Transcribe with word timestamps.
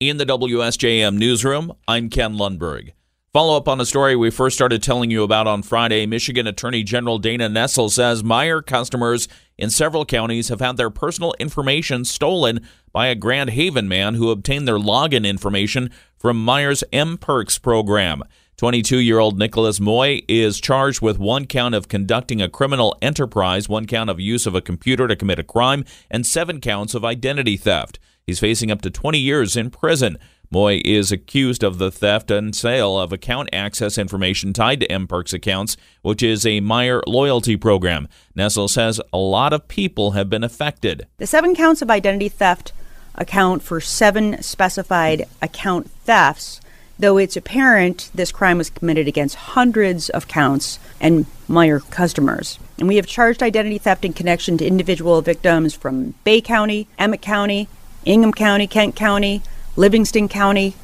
In 0.00 0.16
the 0.16 0.26
WSJM 0.26 1.18
newsroom, 1.18 1.72
I'm 1.88 2.08
Ken 2.08 2.36
Lundberg. 2.36 2.92
Follow 3.32 3.56
up 3.56 3.66
on 3.66 3.80
a 3.80 3.84
story 3.84 4.14
we 4.14 4.30
first 4.30 4.54
started 4.54 4.80
telling 4.80 5.10
you 5.10 5.24
about 5.24 5.48
on 5.48 5.64
Friday. 5.64 6.06
Michigan 6.06 6.46
Attorney 6.46 6.84
General 6.84 7.18
Dana 7.18 7.48
Nessel 7.48 7.90
says 7.90 8.22
Meijer 8.22 8.64
customers 8.64 9.26
in 9.56 9.70
several 9.70 10.04
counties 10.04 10.50
have 10.50 10.60
had 10.60 10.76
their 10.76 10.88
personal 10.88 11.34
information 11.40 12.04
stolen 12.04 12.64
by 12.92 13.08
a 13.08 13.16
Grand 13.16 13.50
Haven 13.50 13.88
man 13.88 14.14
who 14.14 14.30
obtained 14.30 14.68
their 14.68 14.78
login 14.78 15.26
information 15.26 15.90
from 16.16 16.46
Meijer's 16.46 16.84
mPerks 16.92 17.60
program. 17.60 18.22
22 18.56 18.98
year 18.98 19.18
old 19.18 19.36
Nicholas 19.36 19.80
Moy 19.80 20.22
is 20.28 20.60
charged 20.60 21.02
with 21.02 21.18
one 21.18 21.44
count 21.44 21.74
of 21.74 21.88
conducting 21.88 22.40
a 22.40 22.48
criminal 22.48 22.96
enterprise, 23.02 23.68
one 23.68 23.84
count 23.84 24.10
of 24.10 24.20
use 24.20 24.46
of 24.46 24.54
a 24.54 24.60
computer 24.60 25.08
to 25.08 25.16
commit 25.16 25.40
a 25.40 25.44
crime, 25.44 25.84
and 26.08 26.24
seven 26.24 26.60
counts 26.60 26.94
of 26.94 27.04
identity 27.04 27.56
theft. 27.56 27.98
He's 28.28 28.40
facing 28.40 28.70
up 28.70 28.82
to 28.82 28.90
20 28.90 29.18
years 29.18 29.56
in 29.56 29.70
prison. 29.70 30.18
Moy 30.50 30.82
is 30.84 31.10
accused 31.10 31.64
of 31.64 31.78
the 31.78 31.90
theft 31.90 32.30
and 32.30 32.54
sale 32.54 32.98
of 32.98 33.10
account 33.10 33.48
access 33.54 33.96
information 33.96 34.52
tied 34.52 34.80
to 34.80 34.88
MPerks 34.88 35.32
accounts, 35.32 35.78
which 36.02 36.22
is 36.22 36.44
a 36.44 36.60
Meijer 36.60 37.00
loyalty 37.06 37.56
program. 37.56 38.06
Nessel 38.36 38.68
says 38.68 39.00
a 39.14 39.16
lot 39.16 39.54
of 39.54 39.66
people 39.66 40.10
have 40.10 40.28
been 40.28 40.44
affected. 40.44 41.06
The 41.16 41.26
seven 41.26 41.54
counts 41.54 41.80
of 41.80 41.88
identity 41.88 42.28
theft 42.28 42.74
account 43.14 43.62
for 43.62 43.80
seven 43.80 44.42
specified 44.42 45.26
account 45.40 45.90
thefts, 45.90 46.60
though 46.98 47.16
it's 47.16 47.34
apparent 47.34 48.10
this 48.14 48.30
crime 48.30 48.58
was 48.58 48.68
committed 48.68 49.08
against 49.08 49.36
hundreds 49.36 50.10
of 50.10 50.28
counts 50.28 50.78
and 51.00 51.24
Meijer 51.48 51.90
customers. 51.90 52.58
And 52.78 52.88
we 52.88 52.96
have 52.96 53.06
charged 53.06 53.42
identity 53.42 53.78
theft 53.78 54.04
in 54.04 54.12
connection 54.12 54.58
to 54.58 54.66
individual 54.66 55.22
victims 55.22 55.72
from 55.72 56.12
Bay 56.24 56.42
County, 56.42 56.88
Emmet 56.98 57.22
County, 57.22 57.68
Ingham 58.08 58.32
County, 58.32 58.66
Kent 58.66 58.96
County, 58.96 59.42
Livingston 59.76 60.28
County, 60.28 60.74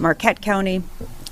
Marquette 0.00 0.42
County, 0.42 0.82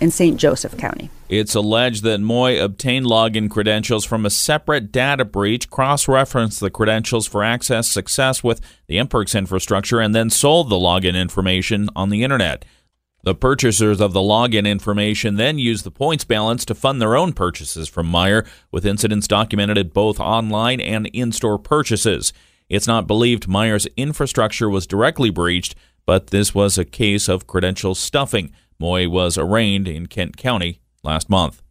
and 0.01 0.13
St. 0.13 0.39
Joseph 0.39 0.79
County. 0.79 1.11
It's 1.29 1.57
alleged 1.57 2.05
that 2.05 2.21
Moy 2.21 2.63
obtained 2.63 3.05
login 3.05 3.51
credentials 3.51 4.05
from 4.05 4.25
a 4.25 4.31
separate 4.31 4.93
data 4.93 5.25
breach, 5.25 5.69
cross 5.69 6.07
referenced 6.07 6.61
the 6.61 6.71
credentials 6.71 7.27
for 7.27 7.43
access 7.43 7.89
success 7.89 8.45
with 8.45 8.61
the 8.87 8.99
MPerks 8.99 9.37
infrastructure, 9.37 10.01
and 10.01 10.15
then 10.15 10.31
sold 10.31 10.71
the 10.71 10.77
login 10.77 11.21
information 11.21 11.89
on 11.97 12.11
the 12.11 12.23
internet. 12.23 12.65
The 13.25 13.35
purchasers 13.35 14.01
of 14.01 14.13
the 14.13 14.21
login 14.21 14.69
information 14.69 15.35
then 15.35 15.59
used 15.59 15.85
the 15.85 15.91
points 15.91 16.25
balance 16.25 16.65
to 16.67 16.77
fund 16.77 17.03
their 17.03 17.17
own 17.17 17.33
purchases 17.33 17.89
from 17.89 18.07
Meijer, 18.07 18.47
with 18.71 18.87
incidents 18.87 19.27
documented 19.27 19.79
at 19.79 19.93
both 19.93 20.21
online 20.21 20.81
and 20.81 21.09
in 21.09 21.33
store 21.33 21.59
purchases. 21.59 22.33
It's 22.71 22.87
not 22.87 23.09
believed 23.09 23.49
Meijer's 23.49 23.89
infrastructure 23.97 24.71
was 24.71 24.87
directly 24.87 25.29
breached, 25.29 25.75
but 26.07 26.29
this 26.29 26.55
was 26.55 26.79
a 26.79 26.85
case 26.85 27.29
of 27.29 27.49
credential 27.49 27.97
stuffing. 27.97 28.53
Moy 28.79 29.09
was 29.09 29.37
arraigned 29.37 29.89
in 29.89 30.07
Kent 30.07 30.37
County 30.37 30.81
last 31.03 31.29
month. 31.29 31.63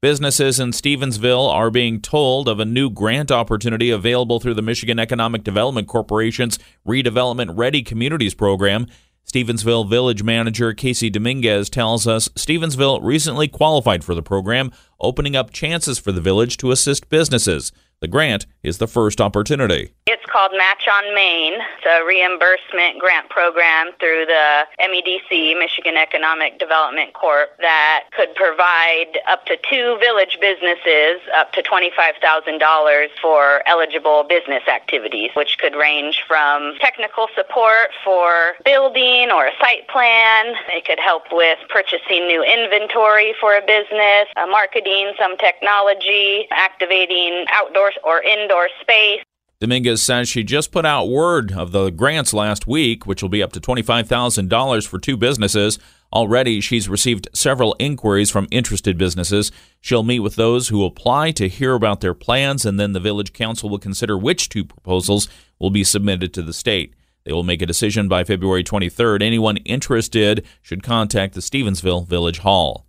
Businesses 0.00 0.60
in 0.60 0.70
Stevensville 0.70 1.50
are 1.50 1.70
being 1.70 2.00
told 2.00 2.48
of 2.48 2.60
a 2.60 2.64
new 2.64 2.88
grant 2.88 3.32
opportunity 3.32 3.90
available 3.90 4.38
through 4.38 4.54
the 4.54 4.62
Michigan 4.62 5.00
Economic 5.00 5.42
Development 5.42 5.88
Corporation's 5.88 6.60
Redevelopment 6.86 7.56
Ready 7.58 7.82
Communities 7.82 8.34
program. 8.34 8.86
Stevensville 9.26 9.88
Village 9.88 10.22
Manager 10.22 10.72
Casey 10.72 11.10
Dominguez 11.10 11.68
tells 11.68 12.06
us 12.06 12.28
Stevensville 12.36 13.00
recently 13.02 13.48
qualified 13.48 14.04
for 14.04 14.14
the 14.14 14.22
program, 14.22 14.70
opening 15.00 15.34
up 15.34 15.50
chances 15.50 15.98
for 15.98 16.12
the 16.12 16.20
village 16.20 16.56
to 16.58 16.70
assist 16.70 17.08
businesses. 17.08 17.72
The 18.02 18.08
grant 18.08 18.44
is 18.62 18.76
the 18.76 18.86
first 18.86 19.22
opportunity. 19.22 19.94
It's 20.06 20.24
called 20.26 20.52
Match 20.54 20.86
on 20.86 21.14
Main. 21.14 21.54
It's 21.54 21.86
a 21.88 22.04
reimbursement 22.04 22.98
grant 23.00 23.30
program 23.30 23.92
through 23.98 24.26
the 24.26 24.64
MEDC, 24.78 25.58
Michigan 25.58 25.96
Economic 25.96 26.58
Development 26.58 27.14
Corp, 27.14 27.56
that 27.58 28.04
could 28.14 28.34
provide 28.34 29.16
up 29.28 29.46
to 29.46 29.56
two 29.68 29.96
village 29.98 30.36
businesses 30.42 31.24
up 31.34 31.52
to 31.52 31.62
$25,000 31.62 33.08
for 33.22 33.66
eligible 33.66 34.24
business 34.28 34.68
activities, 34.68 35.30
which 35.34 35.56
could 35.56 35.74
range 35.74 36.22
from 36.28 36.74
technical 36.80 37.28
support 37.34 37.96
for 38.04 38.60
building 38.62 39.30
or 39.30 39.46
a 39.46 39.52
site 39.58 39.88
plan. 39.88 40.54
It 40.68 40.84
could 40.84 41.00
help 41.00 41.32
with 41.32 41.58
purchasing 41.70 42.26
new 42.28 42.44
inventory 42.44 43.34
for 43.40 43.56
a 43.56 43.64
business, 43.64 44.28
marketing 44.36 45.14
some 45.18 45.38
technology, 45.38 46.46
activating 46.50 47.46
outdoor 47.50 47.85
or 48.04 48.22
indoor 48.22 48.68
space. 48.80 49.22
Dominguez 49.58 50.02
says 50.02 50.28
she 50.28 50.44
just 50.44 50.70
put 50.70 50.84
out 50.84 51.08
word 51.08 51.52
of 51.52 51.72
the 51.72 51.88
grants 51.88 52.34
last 52.34 52.66
week, 52.66 53.06
which 53.06 53.22
will 53.22 53.30
be 53.30 53.42
up 53.42 53.52
to 53.54 53.60
$25,000 53.60 54.86
for 54.86 54.98
two 54.98 55.16
businesses. 55.16 55.78
Already, 56.12 56.60
she's 56.60 56.90
received 56.90 57.28
several 57.32 57.74
inquiries 57.78 58.30
from 58.30 58.48
interested 58.50 58.98
businesses. 58.98 59.50
She'll 59.80 60.02
meet 60.02 60.20
with 60.20 60.36
those 60.36 60.68
who 60.68 60.84
apply 60.84 61.30
to 61.32 61.48
hear 61.48 61.74
about 61.74 62.02
their 62.02 62.14
plans, 62.14 62.66
and 62.66 62.78
then 62.78 62.92
the 62.92 63.00
Village 63.00 63.32
Council 63.32 63.70
will 63.70 63.78
consider 63.78 64.16
which 64.18 64.50
two 64.50 64.64
proposals 64.64 65.26
will 65.58 65.70
be 65.70 65.84
submitted 65.84 66.34
to 66.34 66.42
the 66.42 66.52
state. 66.52 66.94
They 67.24 67.32
will 67.32 67.42
make 67.42 67.62
a 67.62 67.66
decision 67.66 68.08
by 68.08 68.24
February 68.24 68.62
23rd. 68.62 69.22
Anyone 69.22 69.56
interested 69.58 70.46
should 70.62 70.82
contact 70.82 71.34
the 71.34 71.40
Stevensville 71.40 72.06
Village 72.06 72.38
Hall. 72.38 72.85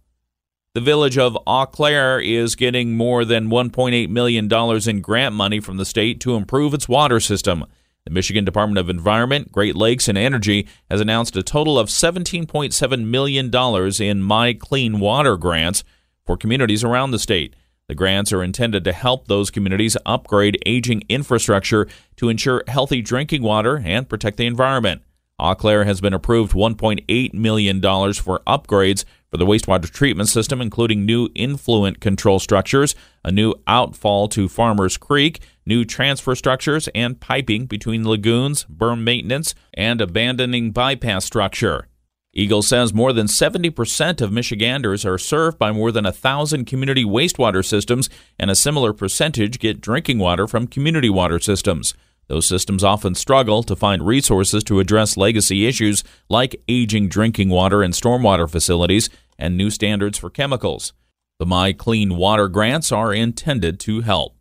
The 0.77 0.81
village 0.81 1.17
of 1.17 1.35
Eau 1.47 1.65
Claire 1.65 2.19
is 2.19 2.53
getting 2.53 2.95
more 2.95 3.25
than 3.25 3.49
$1.8 3.49 4.09
million 4.09 4.47
in 4.87 5.01
grant 5.01 5.33
money 5.33 5.59
from 5.59 5.77
the 5.77 5.85
state 5.85 6.19
to 6.19 6.35
improve 6.35 6.75
its 6.75 6.87
water 6.87 7.19
system. 7.19 7.65
The 8.03 8.11
Michigan 8.11 8.45
Department 8.45 8.77
of 8.77 8.87
Environment, 8.87 9.51
Great 9.51 9.75
Lakes, 9.75 10.07
and 10.07 10.19
Energy 10.19 10.67
has 10.87 11.01
announced 11.01 11.35
a 11.35 11.41
total 11.41 11.79
of 11.79 11.89
$17.7 11.89 13.05
million 13.05 13.51
in 13.99 14.21
My 14.21 14.53
Clean 14.53 14.99
Water 14.99 15.35
grants 15.35 15.83
for 16.27 16.37
communities 16.37 16.83
around 16.83 17.09
the 17.09 17.17
state. 17.17 17.55
The 17.87 17.95
grants 17.95 18.31
are 18.31 18.43
intended 18.43 18.83
to 18.83 18.93
help 18.93 19.27
those 19.27 19.49
communities 19.49 19.97
upgrade 20.05 20.61
aging 20.63 21.01
infrastructure 21.09 21.87
to 22.17 22.29
ensure 22.29 22.63
healthy 22.67 23.01
drinking 23.01 23.41
water 23.41 23.81
and 23.83 24.07
protect 24.07 24.37
the 24.37 24.45
environment. 24.45 25.01
Eau 25.39 25.55
Claire 25.55 25.85
has 25.85 26.01
been 26.01 26.13
approved 26.13 26.53
$1.8 26.53 27.33
million 27.33 27.81
for 27.81 28.41
upgrades 28.45 29.05
for 29.29 29.37
the 29.37 29.45
wastewater 29.45 29.89
treatment 29.89 30.29
system, 30.29 30.61
including 30.61 31.05
new 31.05 31.29
influent 31.35 31.99
control 31.99 32.39
structures, 32.39 32.95
a 33.23 33.31
new 33.31 33.53
outfall 33.67 34.27
to 34.29 34.47
Farmers 34.47 34.97
Creek, 34.97 35.41
new 35.65 35.83
transfer 35.83 36.35
structures, 36.35 36.87
and 36.95 37.19
piping 37.19 37.65
between 37.65 38.07
lagoons, 38.07 38.65
berm 38.65 39.03
maintenance, 39.03 39.53
and 39.73 39.99
abandoning 40.01 40.71
bypass 40.71 41.25
structure. 41.25 41.87
EGLE 42.33 42.61
says 42.61 42.93
more 42.93 43.13
than 43.13 43.25
70% 43.25 44.21
of 44.21 44.31
Michiganders 44.31 45.05
are 45.05 45.17
served 45.17 45.57
by 45.57 45.71
more 45.71 45.91
than 45.91 46.05
a 46.05 46.11
thousand 46.11 46.65
community 46.65 47.03
wastewater 47.03 47.65
systems, 47.65 48.09
and 48.37 48.51
a 48.51 48.55
similar 48.55 48.93
percentage 48.93 49.59
get 49.59 49.81
drinking 49.81 50.19
water 50.19 50.47
from 50.47 50.67
community 50.67 51.09
water 51.09 51.39
systems. 51.39 51.95
Those 52.27 52.45
systems 52.45 52.83
often 52.83 53.15
struggle 53.15 53.63
to 53.63 53.75
find 53.75 54.05
resources 54.05 54.63
to 54.65 54.79
address 54.79 55.17
legacy 55.17 55.65
issues 55.65 56.03
like 56.29 56.61
aging 56.67 57.09
drinking 57.09 57.49
water 57.49 57.81
and 57.81 57.93
stormwater 57.93 58.49
facilities 58.49 59.09
and 59.39 59.55
new 59.55 59.69
standards 59.69 60.17
for 60.17 60.29
chemicals. 60.29 60.93
The 61.39 61.45
My 61.45 61.71
Clean 61.71 62.15
Water 62.15 62.47
grants 62.47 62.91
are 62.91 63.13
intended 63.13 63.79
to 63.81 64.01
help. 64.01 64.35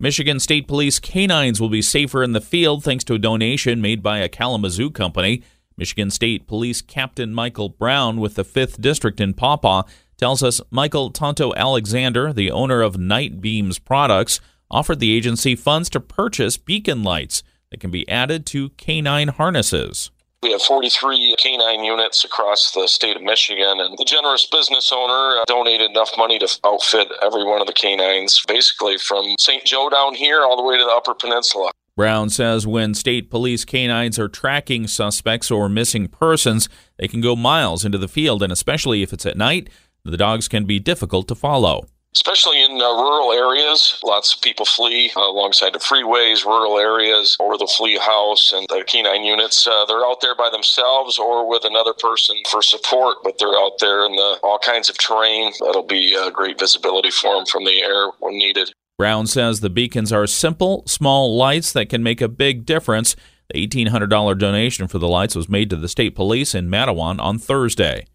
Michigan 0.00 0.40
State 0.40 0.66
Police 0.66 0.98
canines 0.98 1.60
will 1.60 1.68
be 1.68 1.82
safer 1.82 2.22
in 2.22 2.32
the 2.32 2.40
field 2.40 2.82
thanks 2.82 3.04
to 3.04 3.14
a 3.14 3.18
donation 3.18 3.82
made 3.82 4.02
by 4.02 4.18
a 4.18 4.30
Kalamazoo 4.30 4.90
company. 4.90 5.42
Michigan 5.76 6.10
State 6.10 6.46
Police 6.46 6.80
Captain 6.80 7.34
Michael 7.34 7.68
Brown 7.68 8.18
with 8.18 8.34
the 8.34 8.44
5th 8.44 8.80
District 8.80 9.20
in 9.20 9.34
Paw 9.34 9.58
Paw 9.58 9.82
tells 10.16 10.42
us 10.42 10.60
Michael 10.70 11.10
Tonto 11.10 11.52
Alexander, 11.54 12.32
the 12.32 12.50
owner 12.50 12.80
of 12.80 12.98
Night 12.98 13.42
Beams 13.42 13.78
Products, 13.78 14.40
offered 14.70 15.00
the 15.00 15.14
agency 15.16 15.54
funds 15.54 15.90
to 15.90 16.00
purchase 16.00 16.56
beacon 16.56 17.02
lights 17.02 17.42
that 17.70 17.80
can 17.80 17.90
be 17.90 18.08
added 18.08 18.46
to 18.46 18.70
canine 18.70 19.28
harnesses. 19.28 20.10
We 20.42 20.52
have 20.52 20.62
43 20.62 21.36
canine 21.38 21.84
units 21.84 22.24
across 22.24 22.72
the 22.72 22.88
state 22.88 23.14
of 23.14 23.22
Michigan, 23.22 23.78
and 23.78 23.98
the 23.98 24.06
generous 24.06 24.46
business 24.46 24.90
owner 24.90 25.42
donated 25.46 25.90
enough 25.90 26.12
money 26.16 26.38
to 26.38 26.48
outfit 26.64 27.08
every 27.20 27.44
one 27.44 27.60
of 27.60 27.66
the 27.66 27.74
canines, 27.74 28.42
basically 28.48 28.96
from 28.96 29.34
St. 29.38 29.64
Joe 29.66 29.90
down 29.90 30.14
here 30.14 30.40
all 30.40 30.56
the 30.56 30.62
way 30.62 30.78
to 30.78 30.84
the 30.84 30.90
Upper 30.90 31.14
Peninsula. 31.14 31.72
Brown 31.94 32.30
says 32.30 32.66
when 32.66 32.94
state 32.94 33.30
police 33.30 33.66
canines 33.66 34.18
are 34.18 34.28
tracking 34.28 34.86
suspects 34.86 35.50
or 35.50 35.68
missing 35.68 36.08
persons, 36.08 36.70
they 36.98 37.06
can 37.06 37.20
go 37.20 37.36
miles 37.36 37.84
into 37.84 37.98
the 37.98 38.08
field, 38.08 38.42
and 38.42 38.50
especially 38.50 39.02
if 39.02 39.12
it's 39.12 39.26
at 39.26 39.36
night, 39.36 39.68
the 40.06 40.16
dogs 40.16 40.48
can 40.48 40.64
be 40.64 40.78
difficult 40.78 41.28
to 41.28 41.34
follow 41.34 41.86
especially 42.14 42.62
in 42.62 42.72
uh, 42.72 42.92
rural 42.92 43.32
areas. 43.32 43.98
Lots 44.04 44.34
of 44.34 44.42
people 44.42 44.66
flee 44.66 45.12
uh, 45.16 45.20
alongside 45.20 45.72
the 45.72 45.78
freeways, 45.78 46.44
rural 46.44 46.78
areas, 46.78 47.36
or 47.38 47.56
the 47.56 47.66
flea 47.66 47.98
house. 47.98 48.52
And 48.52 48.66
the 48.68 48.84
canine 48.86 49.24
units, 49.24 49.66
uh, 49.66 49.84
they're 49.86 50.04
out 50.04 50.20
there 50.20 50.34
by 50.34 50.50
themselves 50.50 51.18
or 51.18 51.48
with 51.48 51.64
another 51.64 51.94
person 51.94 52.36
for 52.50 52.62
support, 52.62 53.18
but 53.22 53.38
they're 53.38 53.58
out 53.58 53.78
there 53.80 54.04
in 54.04 54.16
the, 54.16 54.38
all 54.42 54.58
kinds 54.58 54.90
of 54.90 54.98
terrain. 54.98 55.52
That'll 55.60 55.82
be 55.82 56.16
uh, 56.16 56.30
great 56.30 56.58
visibility 56.58 57.10
for 57.10 57.36
them 57.36 57.46
from 57.46 57.64
the 57.64 57.82
air 57.82 58.08
when 58.18 58.38
needed. 58.38 58.72
Brown 58.98 59.26
says 59.26 59.60
the 59.60 59.70
beacons 59.70 60.12
are 60.12 60.26
simple, 60.26 60.82
small 60.86 61.34
lights 61.36 61.72
that 61.72 61.88
can 61.88 62.02
make 62.02 62.20
a 62.20 62.28
big 62.28 62.66
difference. 62.66 63.16
The 63.52 63.66
$1,800 63.66 64.38
donation 64.38 64.88
for 64.88 64.98
the 64.98 65.08
lights 65.08 65.34
was 65.34 65.48
made 65.48 65.70
to 65.70 65.76
the 65.76 65.88
state 65.88 66.14
police 66.14 66.54
in 66.54 66.68
Mattawan 66.68 67.18
on 67.18 67.38
Thursday. 67.38 68.06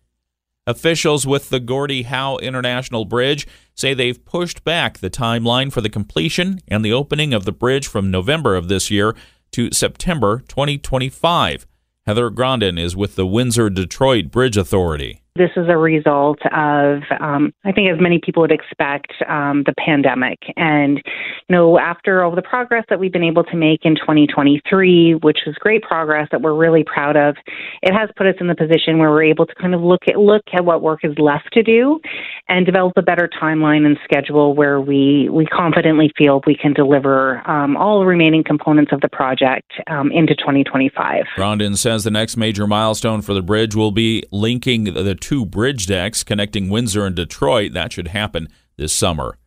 Officials 0.67 1.27
with 1.27 1.50
the 1.50 1.59
Gordie 1.59 2.03
Howe 2.03 2.38
International 2.38 3.06
Bridge 3.06 3.45
say 3.75 3.94
they've 3.94 4.25
pushed 4.25 4.63
back 4.63 4.97
the 4.97 5.12
timeline 5.12 5.71
for 5.71 5.81
the 5.81 5.89
completion 5.89 6.59
and 6.67 6.83
the 6.83 6.94
opening 6.94 7.35
of 7.35 7.45
the 7.45 7.51
bridge 7.51 7.88
from 7.88 8.09
November 8.09 8.56
of 8.56 8.67
this 8.67 8.89
year 8.89 9.15
to 9.51 9.71
September 9.71 10.39
2025. 10.47 11.67
Heather 12.07 12.31
Grondin 12.31 12.79
is 12.79 12.95
with 12.95 13.15
the 13.15 13.27
Windsor 13.27 13.69
Detroit 13.69 14.31
Bridge 14.31 14.57
Authority. 14.57 15.21
This 15.38 15.52
is 15.58 15.68
a 15.68 15.76
result 15.76 16.40
of, 16.46 17.02
um, 17.20 17.54
I 17.66 17.74
think, 17.74 17.92
as 17.92 18.00
many 18.00 18.20
people 18.24 18.42
would 18.42 18.54
expect, 18.54 19.12
um, 19.28 19.64
the 19.66 19.74
pandemic. 19.78 20.40
And, 20.56 21.02
you 21.50 21.56
know, 21.56 21.78
after 21.78 22.24
all 22.24 22.34
the 22.34 22.42
progress 22.42 22.86
that 22.90 23.02
we've 23.02 23.12
been 23.12 23.22
able 23.24 23.44
to 23.44 23.58
make 23.58 23.82
in 23.84 23.96
2023, 23.96 25.16
which 25.16 25.40
was 25.46 25.56
great 25.56 25.84
progress 25.84 26.30
that 26.32 26.42
we're 26.42 26.56
really 26.56 26.86
proud 26.86 27.18
of, 27.18 27.36
it 27.82 27.94
has 27.94 28.10
put 28.16 28.28
us 28.28 28.36
in 28.40 28.48
the 28.48 28.56
position 28.56 28.98
where 28.98 29.10
we're 29.10 29.24
able 29.24 29.46
to 29.46 29.54
kind 29.56 29.76
of 29.76 29.82
look 29.82 30.04
at 30.08 30.18
look 30.18 30.44
at 30.54 30.64
what 30.64 30.82
work 30.82 31.02
is 31.04 31.18
left 31.18 31.52
to 31.52 31.64
do, 31.64 32.00
and 32.48 32.66
develop 32.66 32.94
a 32.96 33.02
better 33.02 33.28
timeline 33.28 33.86
and 33.86 33.98
schedule 34.06 34.56
where 34.56 34.80
we 34.80 35.28
we 35.30 35.46
confidently 35.46 36.12
feel 36.18 36.42
we 36.48 36.56
can 36.56 36.72
deliver 36.72 37.46
um, 37.50 37.76
all 37.76 38.06
remaining 38.06 38.44
components 38.44 38.92
of 38.94 39.02
the 39.02 39.10
project 39.10 39.70
um, 39.88 40.12
into 40.12 40.34
2025. 40.36 41.26
Grondin 41.36 41.78
says 41.78 42.06
the 42.06 42.12
next 42.12 42.38
major 42.38 42.68
milestone 42.68 43.22
for 43.22 43.34
the 43.34 43.42
bridge 43.42 43.76
will 43.76 43.92
be 43.92 44.24
linking 44.32 44.86
the 44.86 45.16
two 45.25 45.44
bridge 45.44 45.88
decks 45.88 46.24
connecting 46.24 46.69
Windsor 46.69 47.04
and 47.04 47.16
Detroit. 47.16 47.74
That 47.74 47.92
should 47.92 48.10
happen 48.10 48.48
this 48.77 48.94
summer. 48.94 49.39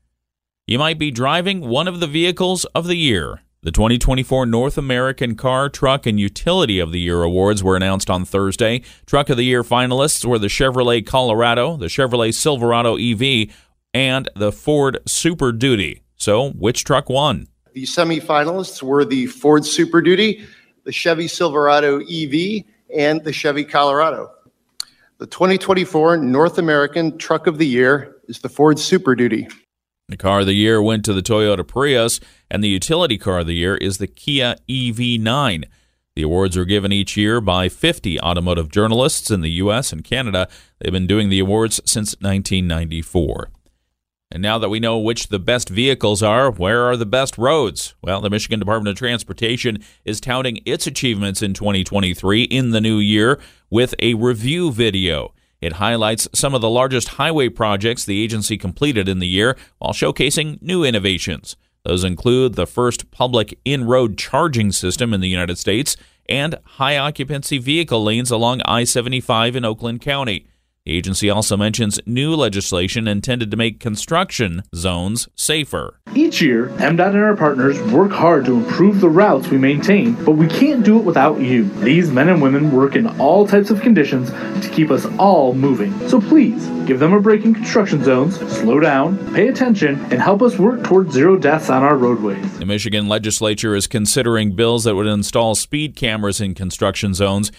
You 0.66 0.76
might 0.76 0.98
be 0.98 1.12
driving 1.12 1.60
one 1.60 1.86
of 1.86 2.00
the 2.00 2.08
vehicles 2.08 2.64
of 2.75 2.88
the 2.88 2.96
year. 2.96 3.42
The 3.62 3.70
2024 3.70 4.44
North 4.44 4.76
American 4.76 5.36
Car, 5.36 5.69
Truck, 5.69 6.04
and 6.04 6.19
Utility 6.19 6.80
of 6.80 6.90
the 6.90 6.98
Year 6.98 7.22
awards 7.22 7.62
were 7.62 7.76
announced 7.76 8.10
on 8.10 8.25
Thursday. 8.25 8.82
Truck 9.06 9.30
of 9.30 9.36
the 9.36 9.44
Year 9.44 9.62
finalists 9.62 10.25
were 10.25 10.40
the 10.40 10.48
Chevrolet 10.48 11.06
Colorado, 11.06 11.76
the 11.76 11.86
Chevrolet 11.86 12.34
Silverado 12.34 12.96
EV, 12.96 13.54
and 13.94 14.28
the 14.34 14.50
Ford 14.50 14.98
Super 15.06 15.52
Duty. 15.52 16.02
So, 16.16 16.50
which 16.50 16.82
truck 16.82 17.08
won? 17.08 17.46
The 17.72 17.84
semifinalists 17.84 18.82
were 18.82 19.04
the 19.04 19.26
Ford 19.26 19.64
Super 19.64 20.02
Duty, 20.02 20.44
the 20.82 20.92
Chevy 20.92 21.28
Silverado 21.28 22.00
EV, 22.00 22.64
and 22.92 23.22
the 23.22 23.32
Chevy 23.32 23.62
Colorado. 23.62 24.32
The 25.20 25.26
2024 25.26 26.18
North 26.18 26.58
American 26.58 27.18
Truck 27.18 27.48
of 27.48 27.58
the 27.58 27.66
Year 27.66 28.18
is 28.28 28.38
the 28.38 28.48
Ford 28.48 28.78
Super 28.78 29.16
Duty. 29.16 29.48
The 30.08 30.16
car 30.16 30.40
of 30.40 30.46
the 30.46 30.54
year 30.54 30.80
went 30.80 31.04
to 31.06 31.12
the 31.12 31.22
Toyota 31.22 31.66
Prius, 31.66 32.20
and 32.48 32.62
the 32.62 32.68
utility 32.68 33.18
car 33.18 33.40
of 33.40 33.48
the 33.48 33.56
year 33.56 33.76
is 33.76 33.98
the 33.98 34.06
Kia 34.06 34.54
EV9. 34.68 35.64
The 36.14 36.22
awards 36.22 36.56
are 36.56 36.64
given 36.64 36.92
each 36.92 37.16
year 37.16 37.40
by 37.40 37.68
50 37.68 38.20
automotive 38.20 38.70
journalists 38.70 39.28
in 39.28 39.40
the 39.40 39.50
U.S. 39.50 39.92
and 39.92 40.04
Canada. 40.04 40.46
They've 40.78 40.92
been 40.92 41.08
doing 41.08 41.30
the 41.30 41.40
awards 41.40 41.80
since 41.84 42.12
1994. 42.20 43.50
And 44.30 44.42
now 44.42 44.58
that 44.58 44.69
we 44.69 44.78
know 44.78 44.98
which 44.98 45.28
the 45.28 45.38
best 45.38 45.70
vehicles 45.70 46.22
are, 46.22 46.50
where 46.50 46.82
are 46.84 46.98
the 46.98 47.06
best 47.06 47.38
roads? 47.38 47.94
Well, 48.02 48.20
the 48.20 48.28
Michigan 48.28 48.58
Department 48.58 48.90
of 48.90 48.98
Transportation 48.98 49.78
is 50.04 50.20
touting 50.20 50.60
its 50.66 50.86
achievements 50.86 51.40
in 51.40 51.54
2023 51.54 52.42
in 52.42 52.70
the 52.70 52.80
new 52.80 52.98
year 52.98 53.40
with 53.70 53.94
a 54.00 54.14
review 54.14 54.70
video. 54.70 55.32
It 55.62 55.75
highlights 55.75 56.28
some 56.34 56.54
of 56.54 56.60
the 56.60 56.69
largest 56.69 57.08
highway 57.08 57.48
projects 57.48 58.04
the 58.04 58.22
agency 58.22 58.58
completed 58.58 59.08
in 59.08 59.19
the 59.19 59.26
year 59.26 59.56
while 59.78 59.94
showcasing 59.94 60.60
new 60.60 60.84
innovations. 60.84 61.56
Those 61.84 62.04
include 62.04 62.54
the 62.54 62.66
first 62.66 63.10
public 63.10 63.58
in 63.64 63.84
road 63.84 64.19
charging 64.19 64.72
system 64.72 65.14
in 65.14 65.22
the 65.22 65.28
United 65.28 65.56
States 65.56 65.96
and 66.28 66.56
high 66.64 66.98
occupancy 66.98 67.56
vehicle 67.56 68.04
lanes 68.04 68.30
along 68.30 68.60
I 68.66 68.84
75 68.84 69.56
in 69.56 69.64
Oakland 69.64 70.02
County. 70.02 70.46
The 70.88 70.96
agency 70.96 71.29
also 71.29 71.55
mentions 71.55 72.00
new 72.06 72.35
legislation 72.35 73.06
intended 73.08 73.50
to 73.50 73.58
make 73.58 73.79
construction 73.79 74.62
zones 74.75 75.29
safer. 75.35 76.00
Each 76.14 76.40
year, 76.40 76.69
MDOT 76.79 77.08
and 77.08 77.19
our 77.19 77.37
partners 77.37 77.79
work 77.93 78.11
hard 78.11 78.46
to 78.46 78.55
improve 78.55 79.02
the 79.02 79.11
routes 79.11 79.49
we 79.49 79.58
maintain, 79.58 80.14
but 80.25 80.38
we 80.38 80.46
can't 80.46 80.82
do 80.82 80.99
it 80.99 81.05
without 81.05 81.43
you. 81.43 81.69
These 81.81 82.11
men 82.11 82.31
and 82.31 82.40
women 82.40 82.73
work 82.73 82.96
in 82.96 83.06
all 83.20 83.46
types 83.46 83.69
of 83.69 83.82
conditions 83.82 84.31
to 84.31 84.70
keep 84.73 84.90
us 84.90 85.05
all 85.19 85.52
moving. 85.52 85.93
So 86.08 86.23
please, 86.23 86.67
give 86.87 87.00
them 87.00 87.12
a 87.12 87.20
break 87.20 87.44
in 87.44 87.52
construction 87.52 88.02
zones, 88.02 88.38
slow 88.50 88.81
down, 88.81 89.19
pay 89.35 89.49
attention, 89.49 90.00
and 90.11 90.23
help 90.23 90.40
us 90.40 90.58
work 90.58 90.85
toward 90.85 91.12
zero 91.12 91.37
deaths 91.37 91.69
on 91.69 91.82
our 91.82 91.99
roadways. 91.99 92.58
The 92.61 92.64
Michigan 92.64 93.08
legislature 93.08 93.76
is 93.76 93.87
considering 93.87 94.56
bills 94.56 94.85
that 94.85 94.94
would 94.94 95.06
install 95.06 95.55
speed 95.55 95.96
cameras 95.96 96.40
in 96.40 96.55
construction 96.55 97.12
zones. 97.12 97.52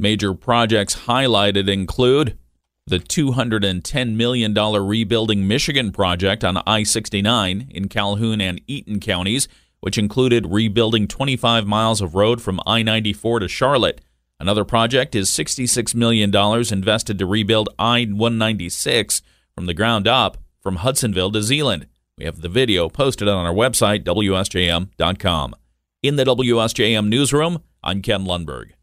Major 0.00 0.34
projects 0.34 0.96
highlighted 1.06 1.70
include 1.70 2.36
the 2.86 2.98
$210 2.98 4.14
million 4.14 4.54
Rebuilding 4.54 5.48
Michigan 5.48 5.90
project 5.90 6.44
on 6.44 6.58
I 6.66 6.82
69 6.82 7.68
in 7.70 7.88
Calhoun 7.88 8.40
and 8.40 8.60
Eaton 8.66 9.00
counties, 9.00 9.48
which 9.80 9.96
included 9.96 10.52
rebuilding 10.52 11.08
25 11.08 11.66
miles 11.66 12.00
of 12.02 12.14
road 12.14 12.42
from 12.42 12.60
I 12.66 12.82
94 12.82 13.40
to 13.40 13.48
Charlotte. 13.48 14.02
Another 14.38 14.64
project 14.64 15.14
is 15.14 15.30
$66 15.30 15.94
million 15.94 16.34
invested 16.72 17.18
to 17.18 17.26
rebuild 17.26 17.70
I 17.78 18.04
196 18.04 19.22
from 19.54 19.66
the 19.66 19.74
ground 19.74 20.06
up 20.06 20.38
from 20.60 20.76
Hudsonville 20.76 21.32
to 21.32 21.42
Zeeland. 21.42 21.86
We 22.18 22.26
have 22.26 22.42
the 22.42 22.48
video 22.48 22.88
posted 22.88 23.28
on 23.28 23.46
our 23.46 23.54
website, 23.54 24.04
WSJM.com. 24.04 25.54
In 26.02 26.16
the 26.16 26.24
WSJM 26.24 27.08
newsroom, 27.08 27.62
I'm 27.82 28.02
Ken 28.02 28.24
Lundberg. 28.24 28.73